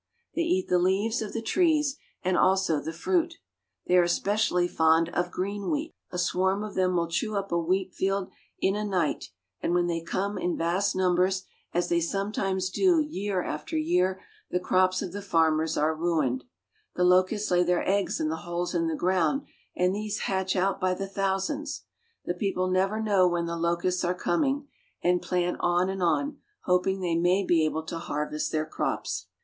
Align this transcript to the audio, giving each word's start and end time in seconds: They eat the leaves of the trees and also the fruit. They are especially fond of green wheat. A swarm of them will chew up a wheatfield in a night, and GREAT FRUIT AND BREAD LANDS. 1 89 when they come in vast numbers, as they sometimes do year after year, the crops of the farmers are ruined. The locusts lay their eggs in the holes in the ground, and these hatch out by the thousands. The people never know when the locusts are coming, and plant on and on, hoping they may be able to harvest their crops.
They 0.33 0.41
eat 0.41 0.67
the 0.67 0.79
leaves 0.79 1.21
of 1.21 1.31
the 1.31 1.43
trees 1.43 1.95
and 2.23 2.35
also 2.35 2.79
the 2.79 2.91
fruit. 2.91 3.35
They 3.85 3.95
are 3.99 4.03
especially 4.03 4.67
fond 4.67 5.09
of 5.09 5.29
green 5.29 5.69
wheat. 5.69 5.93
A 6.09 6.17
swarm 6.17 6.63
of 6.63 6.73
them 6.73 6.95
will 6.95 7.07
chew 7.07 7.35
up 7.35 7.51
a 7.51 7.59
wheatfield 7.61 8.31
in 8.59 8.75
a 8.75 8.83
night, 8.83 9.25
and 9.61 9.73
GREAT 9.73 9.73
FRUIT 9.73 9.73
AND 9.73 9.73
BREAD 9.73 9.77
LANDS. 9.77 10.13
1 10.23 10.25
89 10.25 10.25
when 10.25 10.39
they 10.39 10.41
come 10.47 10.51
in 10.51 10.57
vast 10.57 10.95
numbers, 10.95 11.43
as 11.75 11.89
they 11.89 11.99
sometimes 12.01 12.71
do 12.71 12.99
year 12.99 13.43
after 13.43 13.77
year, 13.77 14.19
the 14.49 14.59
crops 14.59 15.03
of 15.03 15.11
the 15.13 15.21
farmers 15.21 15.77
are 15.77 15.93
ruined. 15.95 16.45
The 16.95 17.03
locusts 17.03 17.51
lay 17.51 17.61
their 17.61 17.87
eggs 17.87 18.19
in 18.19 18.29
the 18.29 18.37
holes 18.37 18.73
in 18.73 18.87
the 18.87 18.95
ground, 18.95 19.43
and 19.75 19.93
these 19.93 20.21
hatch 20.21 20.55
out 20.55 20.81
by 20.81 20.95
the 20.95 21.05
thousands. 21.05 21.83
The 22.25 22.33
people 22.33 22.71
never 22.71 22.99
know 22.99 23.27
when 23.27 23.45
the 23.45 23.55
locusts 23.55 24.03
are 24.03 24.15
coming, 24.15 24.67
and 25.03 25.21
plant 25.21 25.57
on 25.59 25.89
and 25.89 26.01
on, 26.01 26.39
hoping 26.63 27.01
they 27.01 27.13
may 27.15 27.45
be 27.45 27.63
able 27.65 27.83
to 27.83 27.99
harvest 27.99 28.51
their 28.51 28.65
crops. 28.65 29.27